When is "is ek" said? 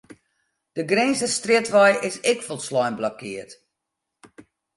2.07-2.39